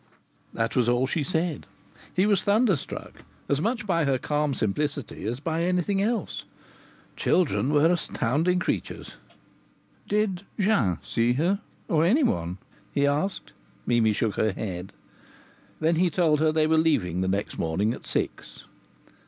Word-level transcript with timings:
That 0.51 0.75
was 0.75 0.89
all 0.89 1.05
she 1.05 1.21
said. 1.21 1.67
He 2.11 2.25
was 2.25 2.43
thunderstruck, 2.43 3.23
as 3.47 3.61
much 3.61 3.85
by 3.85 4.05
her 4.05 4.17
calm 4.17 4.55
simplicity 4.55 5.25
as 5.25 5.39
by 5.39 5.61
anything 5.61 6.01
else. 6.01 6.45
Children 7.15 7.71
were 7.71 7.85
astounding 7.85 8.57
creatures. 8.57 9.13
"Did 10.07 10.41
Jean 10.59 10.97
see 11.03 11.33
her, 11.33 11.61
or 11.87 12.03
anyone?" 12.03 12.57
he 12.91 13.05
asked. 13.05 13.53
Mimi 13.85 14.11
shook 14.11 14.37
her 14.37 14.53
head. 14.53 14.91
Then 15.79 15.97
he 15.97 16.09
told 16.09 16.39
her 16.39 16.51
they 16.51 16.65
were 16.65 16.79
leaving 16.79 17.21
the 17.21 17.27
next 17.27 17.59
morning 17.59 17.93
at 17.93 18.07
six. 18.07 18.63